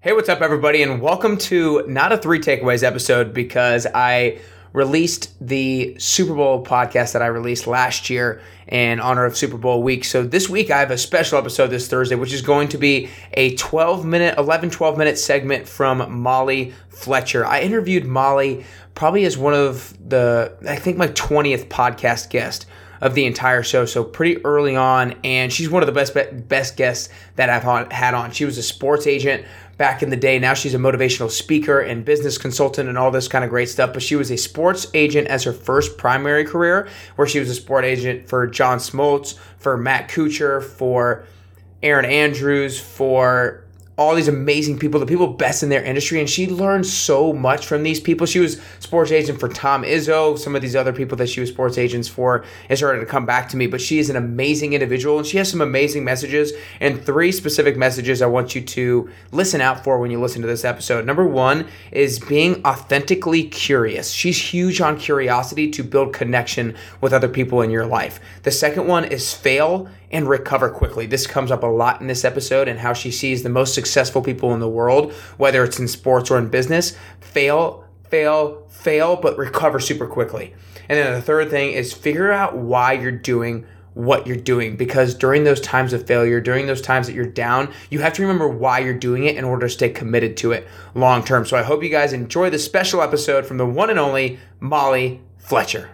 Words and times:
Hey, 0.00 0.12
what's 0.12 0.28
up, 0.28 0.42
everybody, 0.42 0.84
and 0.84 1.00
welcome 1.00 1.36
to 1.38 1.82
not 1.88 2.12
a 2.12 2.18
three 2.18 2.38
takeaways 2.38 2.84
episode 2.84 3.34
because 3.34 3.84
I 3.92 4.38
released 4.72 5.34
the 5.44 5.96
Super 5.98 6.34
Bowl 6.34 6.64
podcast 6.64 7.14
that 7.14 7.22
I 7.22 7.26
released 7.26 7.66
last 7.66 8.08
year 8.08 8.40
in 8.68 9.00
honor 9.00 9.24
of 9.24 9.36
Super 9.36 9.56
Bowl 9.56 9.82
week. 9.82 10.04
So 10.04 10.22
this 10.22 10.48
week 10.48 10.70
I 10.70 10.78
have 10.78 10.92
a 10.92 10.98
special 10.98 11.36
episode 11.36 11.70
this 11.70 11.88
Thursday, 11.88 12.14
which 12.14 12.32
is 12.32 12.42
going 12.42 12.68
to 12.68 12.78
be 12.78 13.08
a 13.32 13.56
12 13.56 14.04
minute, 14.04 14.38
11, 14.38 14.70
12 14.70 14.96
minute 14.96 15.18
segment 15.18 15.66
from 15.66 16.20
Molly 16.20 16.74
Fletcher. 16.90 17.44
I 17.44 17.62
interviewed 17.62 18.06
Molly 18.06 18.64
probably 18.94 19.24
as 19.24 19.36
one 19.36 19.54
of 19.54 19.98
the, 20.08 20.56
I 20.68 20.76
think 20.76 20.96
my 20.96 21.08
20th 21.08 21.66
podcast 21.66 22.30
guest 22.30 22.66
of 23.00 23.14
the 23.14 23.26
entire 23.26 23.62
show. 23.62 23.84
So 23.84 24.04
pretty 24.04 24.44
early 24.44 24.76
on, 24.76 25.14
and 25.24 25.52
she's 25.52 25.70
one 25.70 25.82
of 25.82 25.86
the 25.86 25.92
best 25.92 26.48
best 26.48 26.76
guests 26.76 27.08
that 27.36 27.50
I've 27.50 27.92
had 27.92 28.14
on. 28.14 28.30
She 28.32 28.44
was 28.44 28.58
a 28.58 28.62
sports 28.62 29.06
agent 29.06 29.44
back 29.78 30.02
in 30.02 30.10
the 30.10 30.16
day. 30.16 30.38
Now 30.38 30.52
she's 30.52 30.74
a 30.74 30.78
motivational 30.78 31.30
speaker 31.30 31.80
and 31.80 32.04
business 32.04 32.36
consultant 32.36 32.88
and 32.88 32.98
all 32.98 33.10
this 33.10 33.28
kind 33.28 33.44
of 33.44 33.50
great 33.50 33.70
stuff. 33.70 33.94
But 33.94 34.02
she 34.02 34.16
was 34.16 34.30
a 34.30 34.36
sports 34.36 34.88
agent 34.92 35.28
as 35.28 35.44
her 35.44 35.52
first 35.52 35.96
primary 35.96 36.44
career, 36.44 36.88
where 37.16 37.26
she 37.26 37.38
was 37.38 37.48
a 37.48 37.54
sport 37.54 37.84
agent 37.84 38.28
for 38.28 38.46
John 38.46 38.78
Smoltz, 38.78 39.38
for 39.56 39.78
Matt 39.78 40.10
Kuchar, 40.10 40.62
for 40.62 41.24
Erin 41.82 42.04
Andrews, 42.04 42.78
for 42.78 43.64
all 43.98 44.14
these 44.14 44.28
amazing 44.28 44.78
people, 44.78 45.00
the 45.00 45.06
people 45.06 45.26
best 45.26 45.64
in 45.64 45.70
their 45.70 45.82
industry, 45.82 46.20
and 46.20 46.30
she 46.30 46.46
learned 46.46 46.86
so 46.86 47.32
much 47.32 47.66
from 47.66 47.82
these 47.82 47.98
people. 47.98 48.28
She 48.28 48.38
was 48.38 48.60
sports 48.78 49.10
agent 49.10 49.40
for 49.40 49.48
Tom 49.48 49.82
Izzo, 49.82 50.38
some 50.38 50.54
of 50.54 50.62
these 50.62 50.76
other 50.76 50.92
people 50.92 51.16
that 51.18 51.28
she 51.28 51.40
was 51.40 51.50
sports 51.50 51.76
agents 51.76 52.06
for, 52.06 52.44
and 52.68 52.78
started 52.78 53.00
to 53.00 53.06
come 53.06 53.26
back 53.26 53.48
to 53.48 53.56
me. 53.56 53.66
But 53.66 53.80
she 53.80 53.98
is 53.98 54.08
an 54.08 54.14
amazing 54.14 54.72
individual, 54.72 55.18
and 55.18 55.26
she 55.26 55.36
has 55.38 55.50
some 55.50 55.60
amazing 55.60 56.04
messages, 56.04 56.52
and 56.80 57.04
three 57.04 57.32
specific 57.32 57.76
messages 57.76 58.22
I 58.22 58.26
want 58.26 58.54
you 58.54 58.60
to 58.60 59.10
listen 59.32 59.60
out 59.60 59.82
for 59.82 59.98
when 59.98 60.12
you 60.12 60.20
listen 60.20 60.42
to 60.42 60.48
this 60.48 60.64
episode. 60.64 61.04
Number 61.04 61.26
one 61.26 61.66
is 61.90 62.20
being 62.20 62.64
authentically 62.64 63.42
curious. 63.42 64.12
She's 64.12 64.40
huge 64.40 64.80
on 64.80 64.96
curiosity 64.96 65.70
to 65.72 65.82
build 65.82 66.12
connection 66.12 66.76
with 67.00 67.12
other 67.12 67.28
people 67.28 67.62
in 67.62 67.70
your 67.70 67.86
life. 67.86 68.20
The 68.44 68.52
second 68.52 68.86
one 68.86 69.04
is 69.04 69.34
fail 69.34 69.88
and 70.10 70.28
recover 70.28 70.70
quickly. 70.70 71.06
This 71.06 71.26
comes 71.26 71.50
up 71.50 71.62
a 71.62 71.66
lot 71.66 72.00
in 72.00 72.06
this 72.06 72.24
episode 72.24 72.68
and 72.68 72.80
how 72.80 72.92
she 72.92 73.10
sees 73.10 73.42
the 73.42 73.48
most 73.48 73.74
successful 73.74 74.22
people 74.22 74.54
in 74.54 74.60
the 74.60 74.68
world, 74.68 75.12
whether 75.36 75.64
it's 75.64 75.78
in 75.78 75.88
sports 75.88 76.30
or 76.30 76.38
in 76.38 76.48
business, 76.48 76.96
fail, 77.20 77.84
fail, 78.08 78.66
fail, 78.68 79.16
but 79.16 79.36
recover 79.36 79.80
super 79.80 80.06
quickly. 80.06 80.54
And 80.88 80.98
then 80.98 81.12
the 81.12 81.22
third 81.22 81.50
thing 81.50 81.72
is 81.72 81.92
figure 81.92 82.32
out 82.32 82.56
why 82.56 82.92
you're 82.92 83.10
doing 83.12 83.66
what 83.94 84.28
you're 84.28 84.36
doing 84.36 84.76
because 84.76 85.12
during 85.12 85.42
those 85.42 85.60
times 85.60 85.92
of 85.92 86.06
failure, 86.06 86.40
during 86.40 86.66
those 86.66 86.80
times 86.80 87.08
that 87.08 87.14
you're 87.14 87.26
down, 87.26 87.72
you 87.90 87.98
have 87.98 88.12
to 88.12 88.22
remember 88.22 88.46
why 88.48 88.78
you're 88.78 88.94
doing 88.94 89.24
it 89.24 89.36
in 89.36 89.44
order 89.44 89.66
to 89.66 89.72
stay 89.72 89.88
committed 89.88 90.36
to 90.36 90.52
it 90.52 90.68
long 90.94 91.24
term. 91.24 91.44
So 91.44 91.56
I 91.56 91.64
hope 91.64 91.82
you 91.82 91.90
guys 91.90 92.12
enjoy 92.12 92.48
this 92.48 92.64
special 92.64 93.02
episode 93.02 93.44
from 93.44 93.58
the 93.58 93.66
one 93.66 93.90
and 93.90 93.98
only 93.98 94.38
Molly 94.60 95.20
Fletcher 95.38 95.90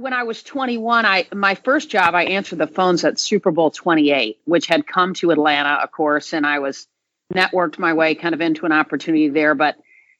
when 0.00 0.14
I 0.14 0.22
was 0.22 0.42
21, 0.42 1.04
I 1.04 1.26
my 1.34 1.54
first 1.54 1.90
job 1.90 2.14
I 2.14 2.24
answered 2.24 2.58
the 2.58 2.66
phones 2.66 3.04
at 3.04 3.18
Super 3.18 3.50
Bowl 3.50 3.70
28, 3.70 4.38
which 4.46 4.66
had 4.66 4.86
come 4.86 5.12
to 5.14 5.30
Atlanta, 5.30 5.80
of 5.82 5.92
course, 5.92 6.32
and 6.32 6.46
I 6.46 6.58
was 6.58 6.88
networked 7.32 7.78
my 7.78 7.92
way 7.92 8.14
kind 8.14 8.34
of 8.34 8.40
into 8.40 8.64
an 8.64 8.72
opportunity 8.72 9.28
there. 9.28 9.54
But 9.54 9.76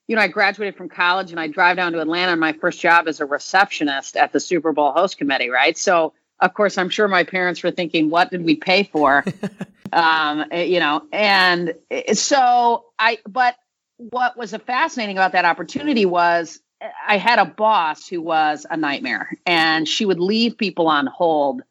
you 0.06 0.16
know, 0.16 0.22
I 0.22 0.28
graduated 0.28 0.76
from 0.76 0.88
college 0.88 1.30
and 1.30 1.40
I 1.40 1.46
drive 1.46 1.76
down 1.76 1.92
to 1.92 2.00
Atlanta, 2.00 2.32
and 2.32 2.40
my 2.40 2.52
first 2.52 2.80
job 2.80 3.08
is 3.08 3.20
a 3.20 3.26
receptionist 3.26 4.16
at 4.16 4.32
the 4.32 4.40
Super 4.40 4.72
Bowl 4.72 4.92
host 4.92 5.16
committee, 5.16 5.48
right? 5.48 5.76
So 5.76 6.12
of 6.40 6.52
course, 6.52 6.76
I'm 6.76 6.90
sure 6.90 7.08
my 7.08 7.24
parents 7.24 7.62
were 7.62 7.70
thinking, 7.70 8.10
"What 8.10 8.30
did 8.30 8.44
we 8.44 8.56
pay 8.56 8.82
for?" 8.84 9.24
um, 9.92 10.44
eh, 10.50 10.64
you 10.64 10.80
know, 10.80 11.02
and 11.10 11.74
eh, 11.90 12.12
so 12.12 12.84
I. 12.98 13.18
But 13.26 13.56
what 13.96 14.36
was 14.36 14.54
fascinating 14.66 15.16
about 15.16 15.32
that 15.32 15.46
opportunity 15.46 16.04
was 16.04 16.60
I 17.06 17.18
had 17.18 17.38
a 17.38 17.44
boss 17.44 18.06
who 18.08 18.22
was 18.22 18.66
a 18.68 18.76
nightmare, 18.76 19.30
and 19.46 19.86
she 19.86 20.06
would 20.06 20.20
leave 20.20 20.56
people 20.56 20.88
on 20.88 21.06
hold 21.06 21.62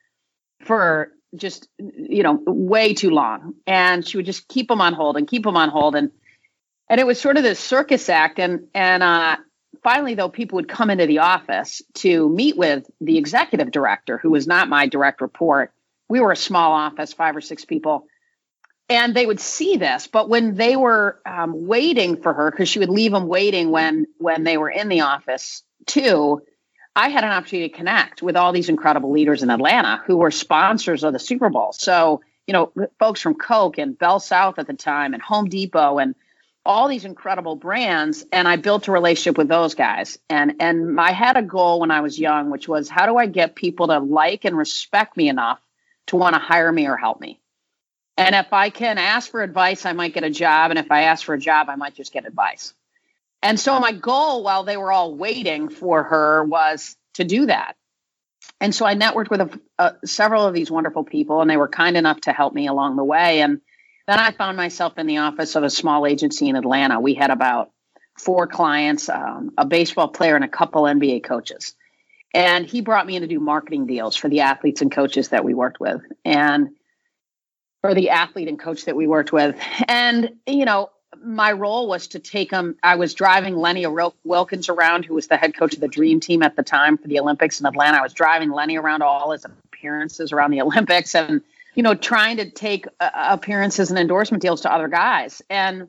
for 0.61 1.11
just 1.35 1.67
you 1.77 2.23
know 2.23 2.41
way 2.45 2.93
too 2.93 3.09
long, 3.09 3.55
and 3.65 4.07
she 4.07 4.17
would 4.17 4.25
just 4.25 4.47
keep 4.47 4.67
them 4.67 4.81
on 4.81 4.93
hold 4.93 5.17
and 5.17 5.27
keep 5.27 5.43
them 5.43 5.57
on 5.57 5.69
hold, 5.69 5.95
and 5.95 6.11
and 6.89 6.99
it 6.99 7.07
was 7.07 7.19
sort 7.19 7.37
of 7.37 7.43
this 7.43 7.59
circus 7.59 8.09
act, 8.09 8.39
and 8.39 8.67
and 8.73 9.01
uh, 9.01 9.37
finally 9.83 10.15
though 10.15 10.29
people 10.29 10.57
would 10.57 10.67
come 10.67 10.89
into 10.89 11.07
the 11.07 11.19
office 11.19 11.81
to 11.95 12.29
meet 12.29 12.57
with 12.57 12.89
the 13.01 13.17
executive 13.17 13.71
director, 13.71 14.17
who 14.17 14.29
was 14.29 14.47
not 14.47 14.69
my 14.69 14.87
direct 14.87 15.21
report. 15.21 15.71
We 16.07 16.19
were 16.19 16.31
a 16.31 16.37
small 16.37 16.73
office, 16.73 17.13
five 17.13 17.35
or 17.35 17.41
six 17.41 17.65
people 17.65 18.07
and 18.89 19.13
they 19.13 19.25
would 19.25 19.39
see 19.39 19.77
this 19.77 20.07
but 20.07 20.27
when 20.27 20.55
they 20.55 20.75
were 20.75 21.19
um, 21.25 21.67
waiting 21.67 22.21
for 22.21 22.33
her 22.33 22.51
because 22.51 22.67
she 22.67 22.79
would 22.79 22.89
leave 22.89 23.11
them 23.11 23.27
waiting 23.27 23.71
when 23.71 24.05
when 24.17 24.43
they 24.43 24.57
were 24.57 24.69
in 24.69 24.89
the 24.89 25.01
office 25.01 25.63
too 25.85 26.41
i 26.95 27.09
had 27.09 27.23
an 27.23 27.31
opportunity 27.31 27.69
to 27.69 27.75
connect 27.75 28.21
with 28.21 28.35
all 28.35 28.51
these 28.51 28.69
incredible 28.69 29.11
leaders 29.11 29.43
in 29.43 29.49
atlanta 29.49 30.01
who 30.05 30.17
were 30.17 30.31
sponsors 30.31 31.03
of 31.03 31.13
the 31.13 31.19
super 31.19 31.49
bowl. 31.49 31.71
So 31.71 32.21
you 32.47 32.53
know 32.53 32.73
folks 32.97 33.21
from 33.21 33.35
coke 33.35 33.77
and 33.77 33.97
bell 33.97 34.19
south 34.19 34.57
at 34.57 34.67
the 34.67 34.73
time 34.73 35.13
and 35.13 35.21
home 35.21 35.49
depot 35.49 35.99
and 35.99 36.15
all 36.65 36.87
these 36.87 37.05
incredible 37.05 37.55
brands 37.55 38.25
and 38.31 38.47
i 38.47 38.55
built 38.55 38.87
a 38.87 38.91
relationship 38.91 39.37
with 39.37 39.47
those 39.47 39.75
guys. 39.75 40.17
And 40.29 40.55
and 40.59 40.99
i 40.99 41.11
had 41.11 41.37
a 41.37 41.43
goal 41.43 41.79
when 41.79 41.91
i 41.91 42.01
was 42.01 42.19
young 42.19 42.49
which 42.49 42.67
was 42.67 42.89
how 42.89 43.05
do 43.05 43.17
i 43.17 43.27
get 43.27 43.55
people 43.55 43.87
to 43.87 43.99
like 43.99 44.45
and 44.45 44.57
respect 44.57 45.15
me 45.15 45.29
enough 45.29 45.61
to 46.07 46.15
want 46.15 46.33
to 46.33 46.39
hire 46.39 46.71
me 46.71 46.87
or 46.87 46.97
help 46.97 47.21
me 47.21 47.38
and 48.19 48.35
if 48.35 48.51
I 48.51 48.69
can 48.69 48.97
ask 48.97 49.31
for 49.31 49.41
advice, 49.41 49.85
I 49.85 49.93
might 49.93 50.13
get 50.13 50.25
a 50.25 50.29
job. 50.29 50.71
And 50.71 50.77
if 50.77 50.91
I 50.91 51.03
ask 51.03 51.23
for 51.23 51.33
a 51.33 51.39
job, 51.39 51.69
I 51.69 51.77
might 51.77 51.95
just 51.95 52.11
get 52.11 52.25
advice. 52.25 52.73
And 53.41 53.57
so 53.57 53.79
my 53.79 53.93
goal 53.93 54.43
while 54.43 54.65
they 54.65 54.75
were 54.75 54.91
all 54.91 55.15
waiting 55.15 55.69
for 55.69 56.03
her 56.03 56.43
was 56.43 56.97
to 57.13 57.23
do 57.23 57.45
that. 57.45 57.77
And 58.59 58.75
so 58.75 58.85
I 58.85 58.95
networked 58.95 59.29
with 59.29 59.57
a, 59.77 59.95
several 60.05 60.45
of 60.45 60.53
these 60.53 60.69
wonderful 60.69 61.05
people, 61.05 61.39
and 61.39 61.49
they 61.49 61.55
were 61.55 61.69
kind 61.69 61.95
enough 61.95 62.19
to 62.21 62.33
help 62.33 62.53
me 62.53 62.67
along 62.67 62.97
the 62.97 63.05
way. 63.05 63.39
And 63.39 63.61
then 64.05 64.19
I 64.19 64.31
found 64.31 64.57
myself 64.57 64.97
in 64.97 65.07
the 65.07 65.19
office 65.19 65.55
of 65.55 65.63
a 65.63 65.69
small 65.69 66.05
agency 66.05 66.49
in 66.49 66.57
Atlanta. 66.57 66.99
We 66.99 67.13
had 67.13 67.29
about 67.29 67.71
four 68.17 68.47
clients, 68.47 69.07
um, 69.07 69.51
a 69.57 69.65
baseball 69.65 70.09
player, 70.09 70.35
and 70.35 70.43
a 70.43 70.49
couple 70.49 70.83
NBA 70.83 71.23
coaches. 71.23 71.73
And 72.33 72.65
he 72.65 72.81
brought 72.81 73.07
me 73.07 73.15
in 73.15 73.21
to 73.21 73.29
do 73.29 73.39
marketing 73.39 73.87
deals 73.87 74.17
for 74.17 74.27
the 74.27 74.41
athletes 74.41 74.81
and 74.81 74.91
coaches 74.91 75.29
that 75.29 75.45
we 75.45 75.53
worked 75.53 75.79
with. 75.79 76.01
And 76.25 76.71
for 77.81 77.93
the 77.93 78.09
athlete 78.09 78.47
and 78.47 78.59
coach 78.59 78.85
that 78.85 78.95
we 78.95 79.07
worked 79.07 79.31
with. 79.31 79.55
And, 79.87 80.31
you 80.45 80.65
know, 80.65 80.89
my 81.23 81.51
role 81.51 81.87
was 81.87 82.07
to 82.07 82.19
take 82.19 82.51
him. 82.51 82.75
I 82.83 82.95
was 82.95 83.13
driving 83.13 83.55
Lenny 83.55 83.85
Wilkens 84.23 84.69
around, 84.69 85.05
who 85.05 85.15
was 85.15 85.27
the 85.27 85.37
head 85.37 85.55
coach 85.55 85.73
of 85.73 85.79
the 85.79 85.87
Dream 85.87 86.19
Team 86.19 86.43
at 86.43 86.55
the 86.55 86.63
time 86.63 86.97
for 86.97 87.07
the 87.07 87.19
Olympics 87.19 87.59
in 87.59 87.65
Atlanta. 87.65 87.97
I 87.97 88.01
was 88.01 88.13
driving 88.13 88.51
Lenny 88.51 88.77
around 88.77 89.01
all 89.01 89.31
his 89.31 89.45
appearances 89.45 90.31
around 90.31 90.51
the 90.51 90.61
Olympics 90.61 91.15
and, 91.15 91.41
you 91.75 91.83
know, 91.83 91.95
trying 91.95 92.37
to 92.37 92.49
take 92.49 92.85
uh, 92.99 93.09
appearances 93.13 93.89
and 93.89 93.99
endorsement 93.99 94.41
deals 94.41 94.61
to 94.61 94.73
other 94.73 94.87
guys. 94.87 95.41
And 95.49 95.87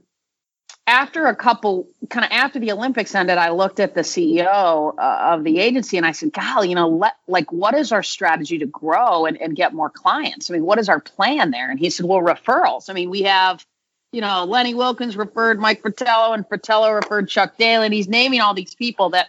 after 0.91 1.27
a 1.27 1.37
couple, 1.37 1.87
kind 2.09 2.25
of 2.25 2.33
after 2.33 2.59
the 2.59 2.73
Olympics 2.73 3.15
ended, 3.15 3.39
I 3.39 3.51
looked 3.51 3.78
at 3.78 3.95
the 3.95 4.01
CEO 4.01 4.93
uh, 4.99 5.34
of 5.34 5.45
the 5.45 5.61
agency 5.61 5.97
and 5.97 6.05
I 6.05 6.11
said, 6.11 6.33
"God, 6.33 6.62
you 6.62 6.75
know, 6.75 6.89
let, 6.89 7.15
like, 7.28 7.53
what 7.53 7.75
is 7.75 7.93
our 7.93 8.03
strategy 8.03 8.59
to 8.59 8.67
grow 8.67 9.25
and, 9.25 9.41
and 9.41 9.55
get 9.55 9.73
more 9.73 9.89
clients? 9.89 10.51
I 10.51 10.55
mean, 10.55 10.65
what 10.65 10.81
is 10.81 10.89
our 10.89 10.99
plan 10.99 11.53
there?" 11.53 11.71
And 11.71 11.78
he 11.78 11.91
said, 11.91 12.06
"Well, 12.06 12.21
referrals. 12.21 12.91
I 12.91 12.95
mean, 12.95 13.09
we 13.09 13.23
have, 13.23 13.65
you 14.12 14.21
know, 14.21 14.45
Lenny 14.45 14.75
Wilkens 14.75 15.17
referred 15.17 15.61
Mike 15.61 15.81
Fratello, 15.81 16.33
and 16.33 16.47
Fratello 16.49 16.91
referred 16.91 17.28
Chuck 17.28 17.57
Daly, 17.57 17.84
and 17.84 17.95
he's 17.95 18.09
naming 18.09 18.41
all 18.41 18.55
these 18.55 18.75
people 18.75 19.11
that 19.11 19.28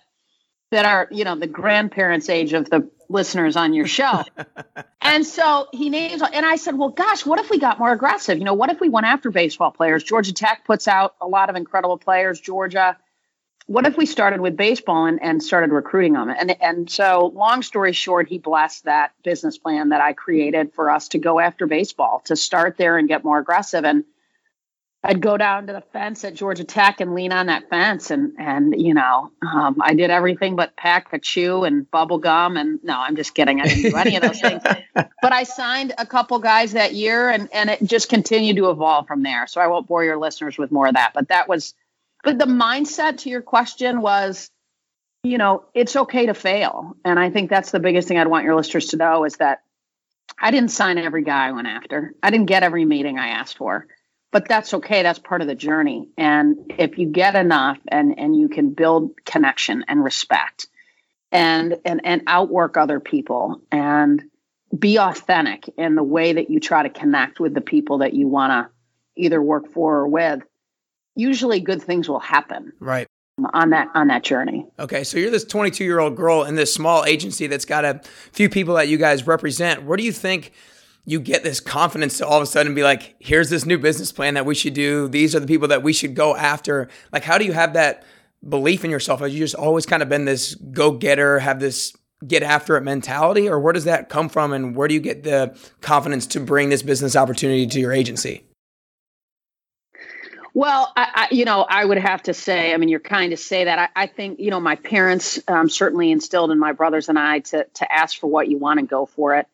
that 0.71 0.85
are, 0.85 1.07
you 1.11 1.25
know, 1.25 1.35
the 1.35 1.47
grandparents' 1.47 2.29
age 2.29 2.53
of 2.53 2.69
the 2.69 2.89
listeners 3.09 3.57
on 3.57 3.73
your 3.73 3.87
show. 3.87 4.23
and 5.01 5.25
so 5.25 5.67
he 5.73 5.89
names, 5.89 6.21
and 6.21 6.45
I 6.45 6.55
said, 6.55 6.77
well, 6.77 6.89
gosh, 6.89 7.25
what 7.25 7.39
if 7.39 7.49
we 7.49 7.59
got 7.59 7.77
more 7.77 7.91
aggressive? 7.91 8.37
You 8.37 8.45
know, 8.45 8.53
what 8.53 8.71
if 8.71 8.79
we 8.79 8.87
went 8.87 9.05
after 9.05 9.29
baseball 9.31 9.71
players? 9.71 10.03
Georgia 10.03 10.33
Tech 10.33 10.63
puts 10.65 10.87
out 10.87 11.15
a 11.21 11.27
lot 11.27 11.49
of 11.49 11.57
incredible 11.57 11.97
players, 11.97 12.39
Georgia. 12.39 12.97
What 13.67 13.85
if 13.85 13.97
we 13.97 14.05
started 14.05 14.39
with 14.39 14.55
baseball 14.55 15.05
and, 15.05 15.21
and 15.21 15.43
started 15.43 15.71
recruiting 15.71 16.13
them? 16.13 16.29
And, 16.29 16.55
and 16.61 16.89
so, 16.89 17.31
long 17.33 17.61
story 17.61 17.91
short, 17.91 18.27
he 18.27 18.37
blessed 18.37 18.85
that 18.85 19.11
business 19.23 19.57
plan 19.57 19.89
that 19.89 20.01
I 20.01 20.13
created 20.13 20.73
for 20.73 20.89
us 20.89 21.09
to 21.09 21.19
go 21.19 21.39
after 21.39 21.67
baseball, 21.67 22.21
to 22.25 22.35
start 22.35 22.77
there 22.77 22.97
and 22.97 23.07
get 23.07 23.23
more 23.23 23.39
aggressive. 23.39 23.85
And 23.85 24.05
I'd 25.03 25.19
go 25.19 25.35
down 25.35 25.65
to 25.65 25.73
the 25.73 25.81
fence 25.81 26.23
at 26.25 26.35
Georgia 26.35 26.63
Tech 26.63 27.01
and 27.01 27.15
lean 27.15 27.31
on 27.31 27.47
that 27.47 27.69
fence, 27.69 28.11
and 28.11 28.33
and 28.37 28.79
you 28.79 28.93
know, 28.93 29.31
um, 29.41 29.77
I 29.81 29.95
did 29.95 30.11
everything 30.11 30.55
but 30.55 30.75
pack 30.75 31.11
a 31.11 31.17
chew 31.17 31.63
and 31.63 31.89
bubble 31.89 32.19
gum. 32.19 32.55
And 32.55 32.79
no, 32.83 32.99
I'm 32.99 33.15
just 33.15 33.33
kidding. 33.33 33.61
I 33.61 33.65
didn't 33.65 33.91
do 33.91 33.97
any 33.97 34.15
of 34.15 34.21
those 34.21 34.39
things. 34.39 34.61
But 35.21 35.33
I 35.33 35.43
signed 35.43 35.93
a 35.99 36.05
couple 36.05 36.39
guys 36.39 36.73
that 36.73 36.93
year, 36.93 37.29
and 37.29 37.49
and 37.53 37.69
it 37.69 37.83
just 37.83 38.09
continued 38.09 38.57
to 38.57 38.69
evolve 38.69 39.07
from 39.07 39.23
there. 39.23 39.47
So 39.47 39.61
I 39.61 39.67
won't 39.67 39.87
bore 39.87 40.03
your 40.03 40.17
listeners 40.17 40.57
with 40.57 40.71
more 40.71 40.87
of 40.87 40.95
that. 40.95 41.13
But 41.13 41.29
that 41.29 41.47
was, 41.47 41.73
but 42.23 42.37
the 42.39 42.45
mindset 42.45 43.19
to 43.19 43.29
your 43.29 43.41
question 43.41 44.01
was, 44.01 44.49
you 45.23 45.37
know, 45.37 45.65
it's 45.73 45.95
okay 45.95 46.25
to 46.25 46.33
fail, 46.33 46.95
and 47.05 47.19
I 47.19 47.29
think 47.29 47.49
that's 47.49 47.71
the 47.71 47.79
biggest 47.79 48.07
thing 48.07 48.17
I'd 48.17 48.27
want 48.27 48.45
your 48.45 48.55
listeners 48.55 48.87
to 48.87 48.97
know 48.97 49.23
is 49.23 49.37
that 49.37 49.61
I 50.39 50.51
didn't 50.51 50.71
sign 50.71 50.97
every 50.97 51.23
guy 51.23 51.47
I 51.47 51.51
went 51.51 51.67
after. 51.67 52.13
I 52.21 52.29
didn't 52.29 52.47
get 52.47 52.63
every 52.63 52.85
meeting 52.85 53.17
I 53.19 53.29
asked 53.29 53.57
for 53.57 53.87
but 54.31 54.47
that's 54.47 54.73
okay. 54.73 55.03
That's 55.03 55.19
part 55.19 55.41
of 55.41 55.47
the 55.47 55.55
journey. 55.55 56.07
And 56.17 56.73
if 56.77 56.97
you 56.97 57.07
get 57.07 57.35
enough 57.35 57.77
and 57.87 58.17
and 58.17 58.35
you 58.35 58.49
can 58.49 58.73
build 58.73 59.11
connection 59.25 59.85
and 59.87 60.03
respect 60.03 60.67
and 61.31 61.77
and 61.85 62.01
and 62.03 62.23
outwork 62.27 62.77
other 62.77 62.99
people 62.99 63.61
and 63.71 64.23
be 64.77 64.97
authentic 64.97 65.69
in 65.77 65.95
the 65.95 66.03
way 66.03 66.33
that 66.33 66.49
you 66.49 66.59
try 66.59 66.83
to 66.83 66.89
connect 66.89 67.39
with 67.39 67.53
the 67.53 67.61
people 67.61 67.99
that 67.99 68.13
you 68.13 68.27
want 68.27 68.51
to 68.51 69.21
either 69.21 69.41
work 69.41 69.71
for 69.73 69.97
or 69.97 70.07
with 70.07 70.41
usually 71.15 71.59
good 71.59 71.81
things 71.81 72.07
will 72.07 72.19
happen 72.19 72.71
right 72.79 73.07
on 73.53 73.71
that 73.71 73.89
on 73.93 74.07
that 74.07 74.23
journey 74.23 74.65
okay 74.79 75.03
so 75.03 75.17
you're 75.17 75.31
this 75.31 75.43
22 75.43 75.83
year 75.83 75.99
old 75.99 76.15
girl 76.15 76.43
in 76.43 76.55
this 76.55 76.73
small 76.73 77.03
agency 77.05 77.47
that's 77.47 77.65
got 77.65 77.83
a 77.83 77.99
few 78.31 78.49
people 78.49 78.75
that 78.75 78.87
you 78.87 78.97
guys 78.97 79.27
represent 79.27 79.83
where 79.83 79.97
do 79.97 80.03
you 80.03 80.13
think 80.13 80.53
you 81.05 81.19
get 81.19 81.43
this 81.43 81.59
confidence 81.59 82.17
to 82.17 82.27
all 82.27 82.37
of 82.37 82.43
a 82.43 82.45
sudden 82.45 82.75
be 82.75 82.83
like 82.83 83.15
here's 83.19 83.49
this 83.49 83.65
new 83.65 83.77
business 83.77 84.11
plan 84.11 84.35
that 84.35 84.45
we 84.45 84.55
should 84.55 84.73
do. 84.73 85.07
These 85.07 85.35
are 85.35 85.39
the 85.39 85.47
people 85.47 85.67
that 85.69 85.83
we 85.83 85.93
should 85.93 86.15
go 86.15 86.35
after. 86.35 86.89
Like 87.11 87.23
how 87.23 87.37
do 87.37 87.45
you 87.45 87.53
have 87.53 87.73
that 87.73 88.03
belief 88.47 88.83
in 88.83 88.91
yourself? 88.91 89.19
Have 89.19 89.31
you 89.31 89.39
just 89.39 89.55
always 89.55 89.85
kind 89.85 90.03
of 90.03 90.09
been 90.09 90.25
this 90.25 90.55
go-getter 90.55 91.39
have 91.39 91.59
this 91.59 91.93
get 92.27 92.43
after 92.43 92.77
it 92.77 92.81
mentality? 92.81 93.49
Or 93.49 93.59
where 93.59 93.73
does 93.73 93.85
that 93.85 94.09
come 94.09 94.29
from 94.29 94.53
and 94.53 94.75
where 94.75 94.87
do 94.87 94.93
you 94.93 94.99
get 94.99 95.23
the 95.23 95.57
confidence 95.81 96.27
to 96.27 96.39
bring 96.39 96.69
this 96.69 96.83
business 96.83 97.15
opportunity 97.15 97.67
to 97.67 97.79
your 97.79 97.91
agency? 97.91 98.43
Well, 100.53 100.91
I, 100.97 101.27
I, 101.31 101.33
you 101.33 101.45
know, 101.45 101.65
I 101.67 101.85
would 101.85 101.97
have 101.97 102.23
to 102.23 102.33
say, 102.33 102.73
I 102.73 102.77
mean, 102.77 102.89
you're 102.89 102.99
kind 102.99 103.31
to 103.31 103.37
say 103.37 103.63
that. 103.63 103.79
I, 103.79 104.03
I 104.03 104.07
think, 104.07 104.39
you 104.39 104.51
know, 104.51 104.59
my 104.59 104.75
parents 104.75 105.39
um, 105.47 105.69
certainly 105.69 106.11
instilled 106.11 106.51
in 106.51 106.59
my 106.59 106.73
brothers 106.73 107.07
and 107.07 107.17
I 107.17 107.39
to 107.39 107.65
to 107.75 107.91
ask 107.91 108.19
for 108.19 108.27
what 108.27 108.49
you 108.49 108.57
want 108.57 108.79
and 108.79 108.89
go 108.89 109.05
for 109.05 109.37
it. 109.37 109.47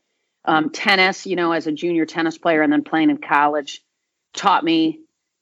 Um, 0.48 0.70
tennis, 0.70 1.28
you 1.28 1.36
know, 1.36 1.52
as 1.52 1.68
a 1.68 1.72
junior 1.72 2.06
tennis 2.06 2.38
player 2.38 2.62
and 2.62 2.72
then 2.72 2.84
playing 2.84 3.10
in 3.10 3.18
college, 3.18 3.84
taught 4.34 4.64
me 4.64 5.02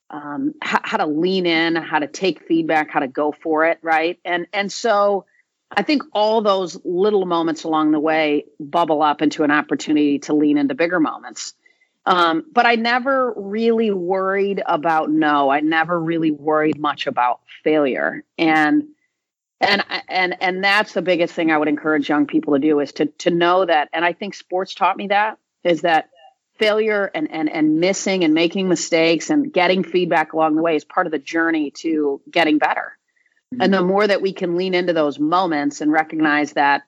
um, 0.09 0.53
how, 0.61 0.79
how 0.83 0.97
to 0.97 1.05
lean 1.05 1.45
in, 1.45 1.75
how 1.75 1.99
to 1.99 2.07
take 2.07 2.47
feedback, 2.47 2.89
how 2.89 2.99
to 2.99 3.07
go 3.07 3.31
for 3.31 3.65
it, 3.65 3.79
right? 3.81 4.19
And 4.25 4.47
and 4.53 4.71
so 4.71 5.25
I 5.71 5.83
think 5.83 6.03
all 6.13 6.41
those 6.41 6.79
little 6.83 7.25
moments 7.25 7.63
along 7.63 7.91
the 7.91 7.99
way 7.99 8.45
bubble 8.59 9.01
up 9.01 9.21
into 9.21 9.43
an 9.43 9.51
opportunity 9.51 10.19
to 10.19 10.33
lean 10.33 10.57
into 10.57 10.75
bigger 10.75 10.99
moments. 10.99 11.53
Um, 12.05 12.45
but 12.51 12.67
I 12.67 12.75
never 12.75 13.33
really 13.35 13.89
worried 13.89 14.61
about 14.65 15.09
no. 15.09 15.49
I 15.49 15.61
never 15.61 15.99
really 15.99 16.31
worried 16.31 16.79
much 16.79 17.07
about 17.07 17.41
failure, 17.63 18.23
and 18.37 18.83
and 19.67 19.83
and 20.07 20.41
and 20.41 20.63
that's 20.63 20.93
the 20.93 21.01
biggest 21.01 21.33
thing 21.33 21.51
I 21.51 21.57
would 21.57 21.67
encourage 21.67 22.09
young 22.09 22.27
people 22.27 22.53
to 22.53 22.59
do 22.59 22.79
is 22.79 22.91
to 22.93 23.05
to 23.05 23.29
know 23.29 23.65
that. 23.65 23.89
And 23.93 24.05
I 24.05 24.13
think 24.13 24.33
sports 24.33 24.73
taught 24.75 24.97
me 24.97 25.07
that 25.07 25.37
is 25.63 25.81
that 25.81 26.09
failure 26.57 27.09
and 27.13 27.29
and 27.31 27.49
and 27.49 27.79
missing 27.79 28.23
and 28.23 28.33
making 28.33 28.69
mistakes 28.69 29.29
and 29.29 29.51
getting 29.51 29.83
feedback 29.83 30.33
along 30.33 30.55
the 30.55 30.61
way 30.61 30.75
is 30.75 30.85
part 30.85 31.07
of 31.07 31.11
the 31.11 31.19
journey 31.19 31.71
to 31.71 32.21
getting 32.29 32.57
better. 32.57 32.97
Mm-hmm. 33.53 33.61
And 33.61 33.73
the 33.73 33.81
more 33.81 34.05
that 34.05 34.21
we 34.21 34.33
can 34.33 34.55
lean 34.55 34.73
into 34.73 34.93
those 34.93 35.19
moments 35.19 35.81
and 35.81 35.91
recognize 35.91 36.53
that 36.53 36.83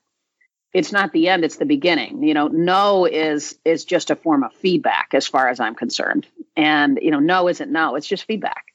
it's 0.74 0.92
not 0.92 1.12
the 1.12 1.30
end 1.30 1.44
it's 1.44 1.56
the 1.56 1.66
beginning 1.66 2.24
you 2.24 2.34
know 2.34 2.48
no 2.48 3.06
is 3.06 3.58
is 3.66 3.86
just 3.86 4.12
a 4.12 4.16
form 4.16 4.44
of 4.44 4.54
feedback 4.54 5.10
as 5.14 5.26
far 5.26 5.48
as 5.48 5.60
i'm 5.60 5.76
concerned 5.76 6.28
and 6.56 7.00
you 7.02 7.10
know 7.10 7.20
no 7.20 7.48
isn't 7.48 7.72
no 7.72 7.96
it's 7.96 8.08
just 8.08 8.26
feedback 8.26 8.66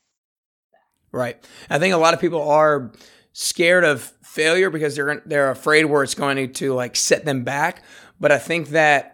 right 1.12 1.42
i 1.68 1.78
think 1.78 1.94
a 1.94 1.98
lot 1.98 2.14
of 2.14 2.20
people 2.20 2.42
are 2.42 2.90
scared 3.32 3.84
of 3.84 4.02
failure 4.22 4.70
because 4.70 4.96
they're 4.96 5.22
they're 5.26 5.50
afraid 5.50 5.84
where 5.84 6.02
it's 6.02 6.14
going 6.14 6.52
to 6.52 6.74
like 6.74 6.96
set 6.96 7.24
them 7.24 7.44
back 7.44 7.82
but 8.18 8.32
i 8.32 8.38
think 8.38 8.70
that 8.70 9.12